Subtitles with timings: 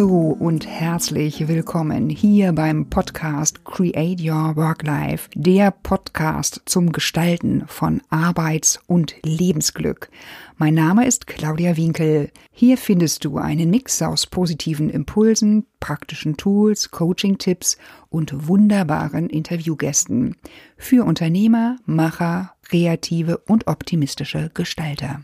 [0.00, 7.64] Hallo und herzlich willkommen hier beim Podcast Create Your Work Life, der Podcast zum Gestalten
[7.66, 10.08] von Arbeits- und Lebensglück.
[10.56, 12.30] Mein Name ist Claudia Winkel.
[12.50, 17.76] Hier findest du einen Mix aus positiven Impulsen, praktischen Tools, Coaching-Tipps
[18.08, 20.34] und wunderbaren Interviewgästen
[20.78, 25.20] für Unternehmer, Macher, kreative und optimistische Gestalter.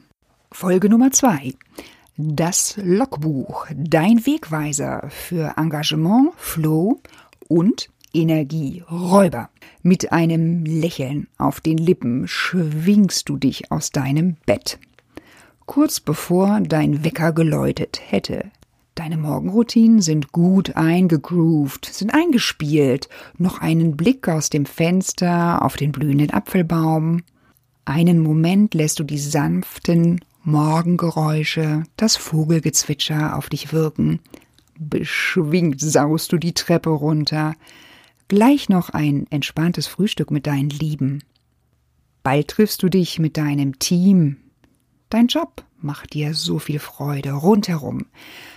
[0.53, 1.55] Folge Nummer zwei.
[2.19, 6.99] Das Logbuch, dein Wegweiser für Engagement, Flow
[7.47, 9.51] und Energieräuber.
[9.83, 14.79] Mit einem Lächeln auf den Lippen schwingst du dich aus deinem Bett.
[15.67, 18.51] Kurz bevor dein Wecker geläutet hätte.
[18.95, 23.11] Deine Morgenroutinen sind gut eingegroovt, sind eingespielt.
[23.37, 27.25] Noch einen Blick aus dem Fenster auf den blühenden Apfelbaum.
[27.85, 34.21] Einen Moment lässt du die sanften Morgengeräusche, das Vogelgezwitscher auf dich wirken.
[34.79, 37.57] Beschwingt saust du die Treppe runter.
[38.29, 41.25] Gleich noch ein entspanntes Frühstück mit deinen Lieben.
[42.23, 44.37] Bald triffst du dich mit deinem Team.
[45.11, 48.07] Dein Job macht dir so viel Freude rundherum.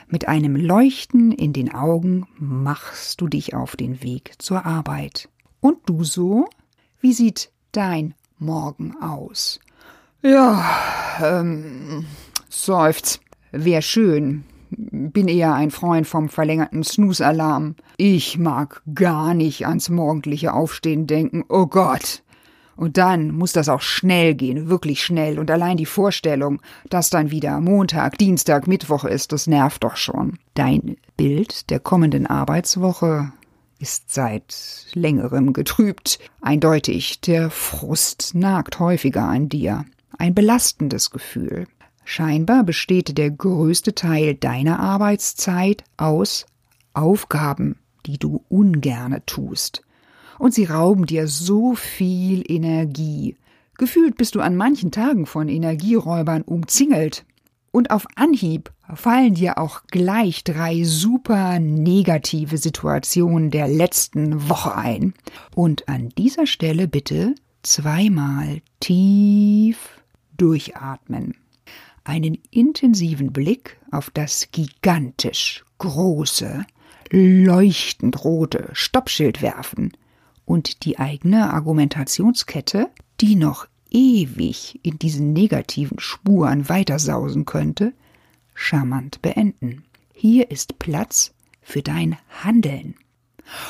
[0.08, 5.28] Mit einem Leuchten in den Augen machst du dich auf den Weg zur Arbeit.
[5.60, 6.48] Und du so?
[7.02, 9.60] Wie sieht dein Morgen aus?
[10.22, 10.66] Ja,
[11.22, 12.06] ähm,
[12.50, 13.22] seufzt.
[13.52, 14.44] Wär schön.
[14.70, 17.76] Bin eher ein Freund vom verlängerten Snooze-Alarm.
[17.95, 21.45] Ich mag gar nicht ans morgendliche Aufstehen denken.
[21.48, 22.22] Oh Gott.
[22.76, 25.39] Und dann muss das auch schnell gehen, wirklich schnell.
[25.39, 30.38] Und allein die Vorstellung, dass dann wieder Montag, Dienstag, Mittwoch ist, das nervt doch schon.
[30.54, 33.31] Dein Bild der kommenden Arbeitswoche
[33.80, 36.20] ist seit längerem getrübt.
[36.42, 39.86] Eindeutig, der Frust nagt häufiger an dir
[40.17, 41.67] ein belastendes Gefühl.
[42.03, 46.47] Scheinbar besteht der größte Teil deiner Arbeitszeit aus
[46.93, 49.83] Aufgaben, die du ungerne tust.
[50.39, 53.36] Und sie rauben dir so viel Energie.
[53.77, 57.25] Gefühlt bist du an manchen Tagen von Energieräubern umzingelt.
[57.71, 65.14] Und auf Anhieb fallen dir auch gleich drei super negative Situationen der letzten Woche ein.
[65.53, 69.98] Und an dieser Stelle bitte zweimal tief
[70.39, 71.36] Durchatmen.
[72.04, 76.66] Einen intensiven Blick auf das gigantisch große,
[77.11, 79.94] leuchtend rote Stoppschild werfen
[80.45, 82.89] und die eigene Argumentationskette,
[83.22, 87.94] die noch ewig in diesen negativen Spuren weitersausen könnte,
[88.54, 89.83] charmant beenden.
[90.14, 92.95] Hier ist Platz für dein Handeln.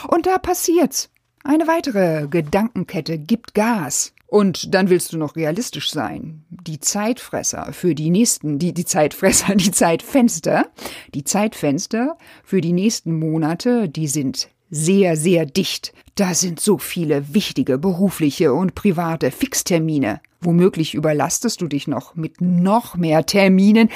[0.07, 1.09] Und da passiert's.
[1.43, 4.13] Eine weitere Gedankenkette gibt Gas.
[4.29, 6.45] Und dann willst du noch realistisch sein.
[6.49, 10.67] Die Zeitfresser für die nächsten, die, die Zeitfresser, die Zeitfenster,
[11.15, 15.93] die Zeitfenster für die nächsten Monate, die sind sehr, sehr dicht.
[16.13, 20.21] Da sind so viele wichtige berufliche und private Fixtermine.
[20.41, 23.89] Womöglich überlastest du dich noch mit noch mehr Terminen.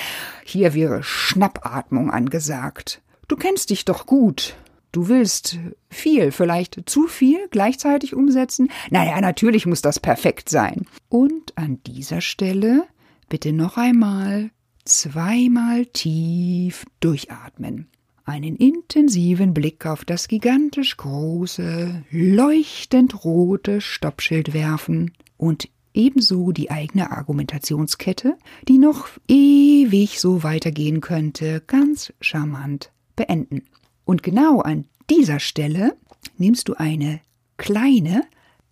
[0.43, 3.01] Hier wäre Schnappatmung angesagt.
[3.27, 4.55] Du kennst dich doch gut.
[4.93, 5.57] Du willst
[5.89, 8.69] viel, vielleicht zu viel gleichzeitig umsetzen?
[8.91, 10.85] Naja, natürlich muss das perfekt sein.
[11.09, 12.83] Und an dieser Stelle
[13.27, 14.51] bitte noch einmal
[14.85, 17.87] zweimal tief durchatmen.
[18.23, 27.11] Einen intensiven Blick auf das gigantisch große, leuchtend rote Stoppschild werfen und ebenso die eigene
[27.11, 28.37] Argumentationskette,
[28.67, 33.63] die noch ewig so weitergehen könnte, ganz charmant beenden.
[34.05, 35.95] Und genau an dieser Stelle
[36.37, 37.21] nimmst du eine
[37.57, 38.23] kleine,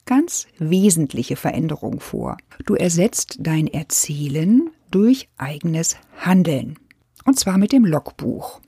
[0.06, 2.38] ganz wesentliche Veränderung vor.
[2.66, 6.78] Du ersetzt dein Erzählen durch eigenes Handeln.
[7.26, 8.62] Und zwar mit dem Logbuch.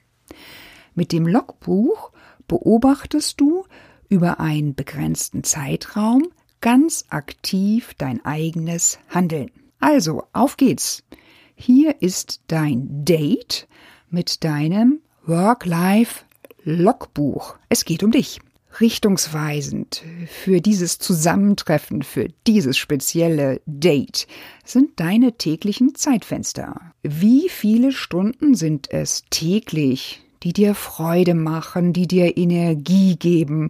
[0.96, 2.12] Mit dem Logbuch
[2.48, 3.66] beobachtest du
[4.10, 6.28] über einen begrenzten Zeitraum
[6.62, 9.52] ganz aktiv dein eigenes Handeln.
[9.80, 11.04] Also, auf geht's.
[11.56, 13.68] Hier ist dein Date
[14.10, 16.26] mit deinem Work-Life
[16.64, 17.56] Logbuch.
[17.70, 18.40] Es geht um dich.
[18.80, 24.28] Richtungsweisend für dieses Zusammentreffen, für dieses spezielle Date
[24.66, 26.80] sind deine täglichen Zeitfenster.
[27.04, 33.70] Wie viele Stunden sind es täglich, die dir Freude machen, die dir Energie geben,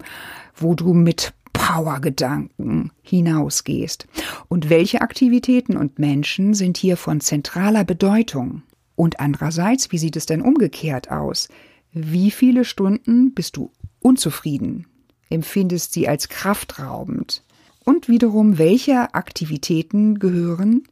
[0.55, 4.07] wo du mit Powergedanken hinausgehst?
[4.47, 8.63] Und welche Aktivitäten und Menschen sind hier von zentraler Bedeutung?
[8.95, 11.49] Und andererseits, wie sieht es denn umgekehrt aus?
[11.93, 14.87] Wie viele Stunden bist du unzufrieden,
[15.29, 17.43] empfindest sie als kraftraubend?
[17.85, 20.87] Und wiederum, welche Aktivitäten gehören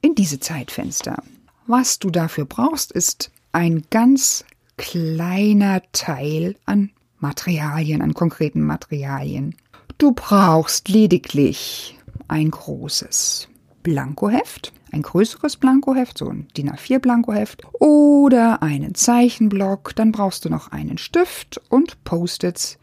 [0.00, 1.22] in diese Zeitfenster?
[1.68, 4.44] Was du dafür brauchst, ist ein ganz
[4.76, 9.54] kleiner Teil an Materialien, an konkreten Materialien.
[9.98, 11.96] Du brauchst lediglich
[12.26, 13.48] ein großes
[13.84, 19.96] Blankoheft, ein größeres Blankoheft, so ein DIN A4 Blankoheft oder einen Zeichenblock.
[19.96, 22.78] Dann brauchst du noch einen Stift und Post-its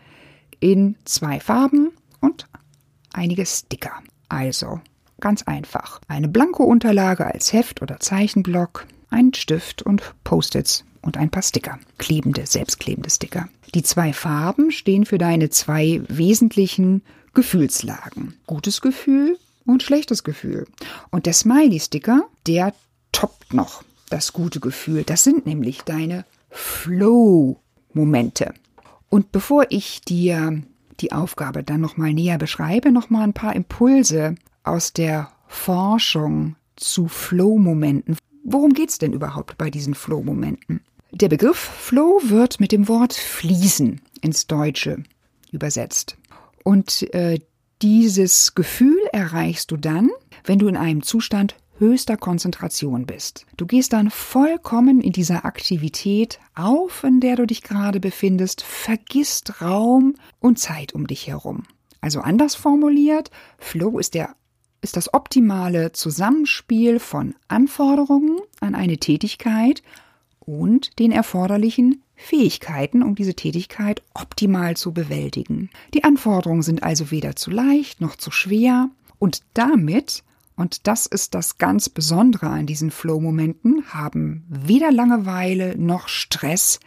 [0.60, 2.48] in zwei Farben und
[3.14, 3.94] einige Sticker.
[4.28, 4.82] Also
[5.22, 6.02] ganz einfach.
[6.08, 11.80] Eine Blanko-Unterlage als Heft oder Zeichenblock, ein Stift und Post-its und ein paar Sticker.
[11.98, 13.50] Klebende, selbstklebende Sticker.
[13.74, 17.04] Die zwei Farben stehen für deine zwei wesentlichen
[17.34, 18.34] Gefühlslagen.
[18.48, 19.38] Gutes Gefühl
[19.72, 20.68] und schlechtes Gefühl.
[21.12, 22.74] Und der Smiley-Sticker, der
[23.12, 25.04] toppt noch das gute Gefühl.
[25.04, 28.54] Das sind nämlich deine Flow-Momente.
[29.10, 30.64] Und bevor ich dir
[31.00, 38.18] die Aufgabe dann nochmal näher beschreibe, nochmal ein paar Impulse aus der Forschung zu Flow-Momenten.
[38.44, 40.82] Worum geht es denn überhaupt bei diesen Flow-Momenten?
[41.12, 45.04] Der Begriff Flow wird mit dem Wort fließen ins Deutsche
[45.52, 46.18] übersetzt.
[46.64, 47.40] Und äh,
[47.82, 50.10] dieses Gefühl erreichst du dann,
[50.44, 53.46] wenn du in einem Zustand höchster Konzentration bist.
[53.58, 59.62] Du gehst dann vollkommen in dieser Aktivität auf, in der du dich gerade befindest, vergisst
[59.62, 61.64] Raum und Zeit um dich herum.
[62.02, 64.36] Also anders formuliert, Flow ist der
[64.82, 69.84] ist das optimale Zusammenspiel von Anforderungen an eine Tätigkeit
[70.40, 75.70] und den erforderlichen Fähigkeiten, um diese Tätigkeit optimal zu bewältigen.
[75.94, 78.90] Die Anforderungen sind also weder zu leicht noch zu schwer
[79.20, 80.24] und damit,
[80.56, 86.80] und das ist das ganz Besondere an diesen Flow-Momenten, haben weder Langeweile noch Stress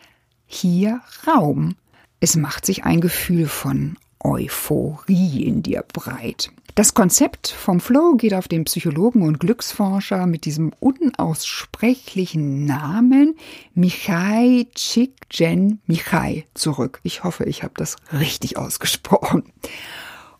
[0.47, 1.77] hier Raum.
[2.21, 6.51] Es macht sich ein Gefühl von Euphorie in dir breit.
[6.75, 13.37] Das Konzept vom Flow geht auf den Psychologen und Glücksforscher mit diesem unaussprechlichen Namen
[13.75, 17.01] Michai Csikszentmihalyi zurück.
[17.03, 19.45] Ich hoffe, ich habe das richtig ausgesprochen.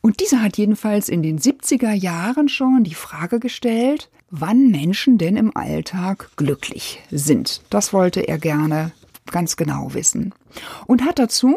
[0.03, 5.37] Und dieser hat jedenfalls in den 70er Jahren schon die Frage gestellt, wann Menschen denn
[5.37, 7.63] im Alltag glücklich sind.
[7.71, 8.91] Das wollte er gerne
[9.31, 10.35] ganz genau wissen.
[10.87, 11.57] Und hat dazu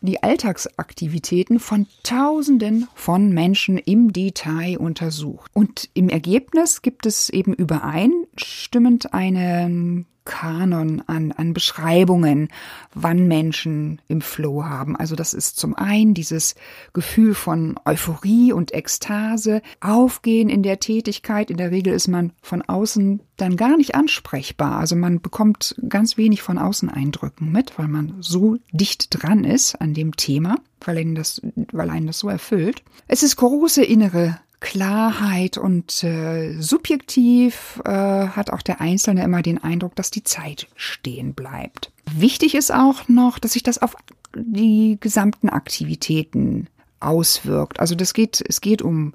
[0.00, 5.50] die Alltagsaktivitäten von Tausenden von Menschen im Detail untersucht.
[5.54, 12.48] Und im Ergebnis gibt es eben übereinstimmend einen Kanon an, an Beschreibungen,
[12.94, 14.96] wann Menschen im Flow haben.
[14.96, 16.54] Also das ist zum einen dieses
[16.92, 21.50] Gefühl von Euphorie und Ekstase, Aufgehen in der Tätigkeit.
[21.50, 24.78] In der Regel ist man von außen dann gar nicht ansprechbar.
[24.78, 29.74] Also man bekommt ganz wenig von außen Eindrücken mit, weil man so dicht dran ist
[29.80, 31.42] an dem Thema, weil einen das,
[31.72, 32.82] weil einen das so erfüllt.
[33.08, 39.62] Es ist große innere Klarheit und äh, subjektiv äh, hat auch der Einzelne immer den
[39.62, 41.92] Eindruck, dass die Zeit stehen bleibt.
[42.10, 43.94] Wichtig ist auch noch, dass sich das auf
[44.34, 46.68] die gesamten Aktivitäten
[46.98, 47.78] auswirkt.
[47.78, 49.12] Also das geht, es geht um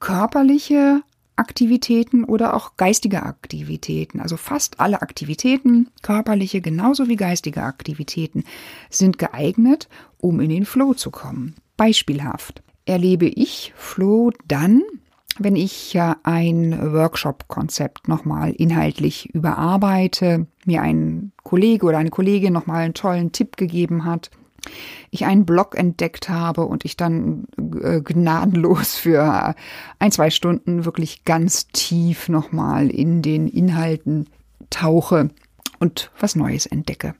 [0.00, 1.02] körperliche
[1.36, 4.18] Aktivitäten oder auch geistige Aktivitäten.
[4.18, 8.42] Also fast alle Aktivitäten, körperliche genauso wie geistige Aktivitäten,
[8.90, 11.54] sind geeignet, um in den Flow zu kommen.
[11.76, 14.82] Beispielhaft erlebe ich Flow dann,
[15.38, 22.94] wenn ich ein Workshop-Konzept nochmal inhaltlich überarbeite, mir ein Kollege oder eine Kollegin nochmal einen
[22.94, 24.30] tollen Tipp gegeben hat,
[25.10, 27.46] ich einen Blog entdeckt habe und ich dann
[27.80, 29.54] äh, gnadenlos für
[29.98, 34.28] ein, zwei Stunden wirklich ganz tief nochmal in den Inhalten
[34.70, 35.30] tauche
[35.78, 37.14] und was Neues entdecke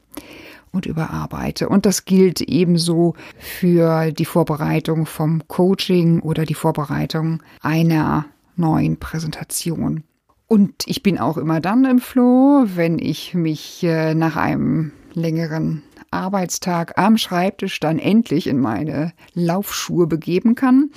[0.72, 1.68] und überarbeite.
[1.68, 10.04] Und das gilt ebenso für die Vorbereitung vom Coaching oder die Vorbereitung einer neuen Präsentation.
[10.46, 15.82] Und ich bin auch immer dann im Flow, wenn ich mich äh, nach einem längeren
[16.10, 20.90] Arbeitstag am Schreibtisch dann endlich in meine Laufschuhe begeben kann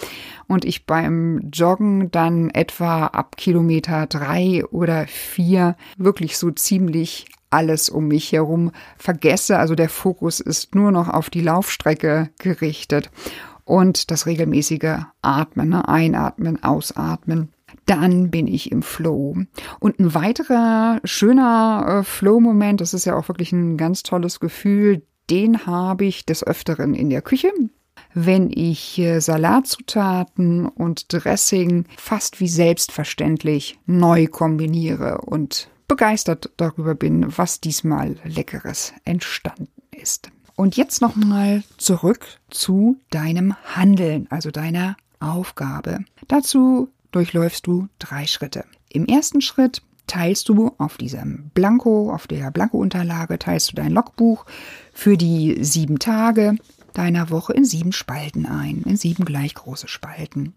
[0.48, 7.90] und ich beim Joggen dann etwa ab Kilometer drei oder vier wirklich so ziemlich alles
[7.90, 9.58] um mich herum vergesse.
[9.60, 13.12] Also der Fokus ist nur noch auf die Laufstrecke gerichtet
[13.66, 15.88] und das regelmäßige Atmen, ne?
[15.88, 17.50] einatmen, ausatmen.
[17.86, 19.36] Dann bin ich im Flow.
[19.80, 25.04] Und ein weiterer schöner äh, Flow-Moment, das ist ja auch wirklich ein ganz tolles Gefühl,
[25.30, 27.52] den habe ich des Öfteren in der Küche
[28.14, 37.38] wenn ich äh, Salatzutaten und Dressing fast wie selbstverständlich neu kombiniere und begeistert darüber bin,
[37.38, 40.32] was diesmal Leckeres entstanden ist.
[40.56, 46.00] Und jetzt nochmal zurück zu deinem Handeln, also deiner Aufgabe.
[46.30, 48.64] Dazu durchläufst du drei Schritte.
[48.88, 54.46] Im ersten Schritt teilst du auf diesem Blanko, auf der Blanko-Unterlage, teilst du dein Logbuch
[54.94, 56.56] für die sieben Tage
[56.94, 60.54] deiner Woche in sieben Spalten ein, in sieben gleich große Spalten.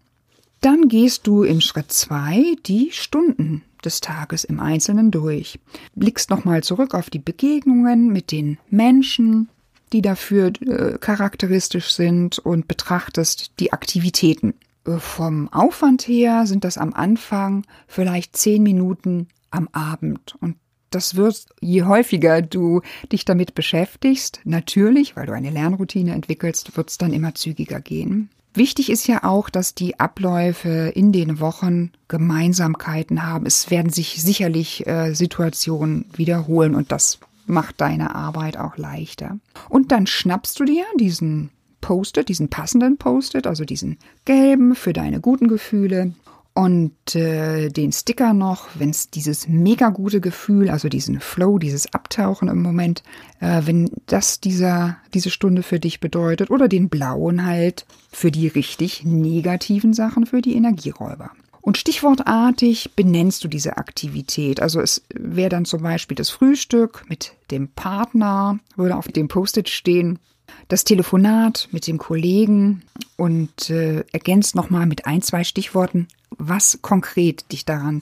[0.61, 5.59] Dann gehst du im Schritt zwei die Stunden des Tages im Einzelnen durch.
[5.95, 9.49] Blickst nochmal zurück auf die Begegnungen mit den Menschen,
[9.93, 14.53] die dafür äh, charakteristisch sind und betrachtest die Aktivitäten.
[14.85, 20.57] Äh, vom Aufwand her sind das am Anfang vielleicht zehn Minuten am Abend und
[20.95, 26.89] das wird, je häufiger du dich damit beschäftigst, natürlich, weil du eine Lernroutine entwickelst, wird
[26.89, 28.29] es dann immer zügiger gehen.
[28.55, 33.45] Wichtig ist ja auch, dass die Abläufe in den Wochen Gemeinsamkeiten haben.
[33.45, 39.37] Es werden sich sicherlich äh, Situationen wiederholen und das macht deine Arbeit auch leichter.
[39.69, 41.49] Und dann schnappst du dir diesen
[41.81, 46.13] Post-it, diesen passenden Post-it, also diesen gelben für deine guten Gefühle
[46.57, 51.93] und äh, den Sticker noch, wenn es dieses mega gute Gefühl, also diesen Flow, dieses
[51.93, 53.03] Abtauchen im Moment,
[53.41, 58.47] äh, wenn das dieser diese Stunde für dich bedeutet oder den blauen halt für die
[58.47, 61.31] richtig negativen Sachen, für die Energieräuber.
[61.59, 64.61] Und stichwortartig benennst du diese Aktivität.
[64.61, 69.67] Also es wäre dann zum Beispiel das Frühstück mit dem Partner, würde auf dem Post-it
[69.67, 70.19] stehen,
[70.67, 72.83] das Telefonat mit dem Kollegen
[73.17, 78.01] und äh, ergänzt nochmal mit ein, zwei Stichworten, was konkret dich daran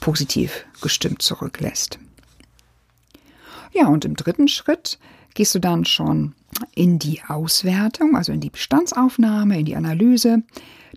[0.00, 1.98] positiv gestimmt zurücklässt.
[3.72, 4.98] Ja, und im dritten Schritt
[5.34, 6.34] gehst du dann schon
[6.74, 10.42] in die Auswertung, also in die Bestandsaufnahme, in die Analyse.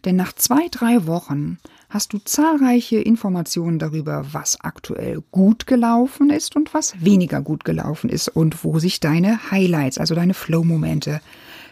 [0.05, 1.57] Denn nach zwei, drei Wochen
[1.89, 8.09] hast du zahlreiche Informationen darüber, was aktuell gut gelaufen ist und was weniger gut gelaufen
[8.09, 11.19] ist und wo sich deine Highlights, also deine Flow-Momente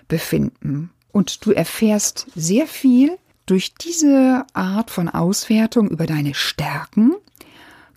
[0.08, 0.90] befinden.
[1.12, 7.14] Und du erfährst sehr viel durch diese Art von Auswertung über deine Stärken,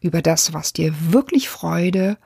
[0.01, 2.19] über das, was dir wirklich Freude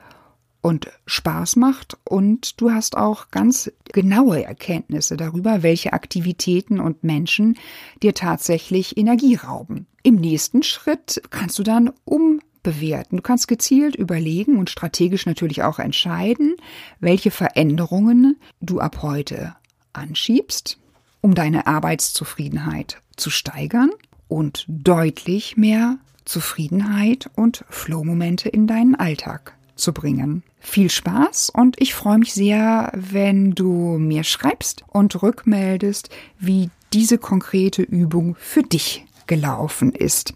[0.65, 7.55] und Spaß macht und du hast auch ganz genaue Erkenntnisse darüber, welche Aktivitäten und Menschen
[8.01, 9.85] dir tatsächlich Energie rauben.
[10.01, 13.17] Im nächsten Schritt kannst du dann umbewerten.
[13.17, 16.55] Du kannst gezielt überlegen und strategisch natürlich auch entscheiden,
[16.99, 19.55] welche Veränderungen du ab heute
[19.93, 20.79] anschiebst,
[21.21, 23.91] um deine Arbeitszufriedenheit zu steigern
[24.27, 30.43] und deutlich mehr Zufriedenheit und Flow-Momente in deinen Alltag zu bringen.
[30.59, 37.17] Viel Spaß und ich freue mich sehr, wenn du mir schreibst und rückmeldest, wie diese
[37.17, 40.33] konkrete Übung für dich gelaufen ist.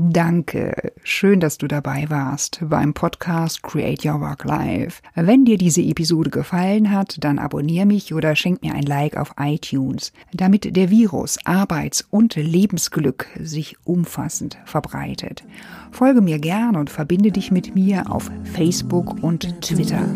[0.00, 5.02] Danke, schön, dass du dabei warst beim Podcast Create Your Work Life.
[5.16, 9.32] Wenn dir diese Episode gefallen hat, dann abonniere mich oder schenk mir ein Like auf
[9.40, 15.42] iTunes, damit der Virus Arbeits- und Lebensglück sich umfassend verbreitet.
[15.90, 20.06] Folge mir gern und verbinde dich mit mir auf Facebook und Twitter.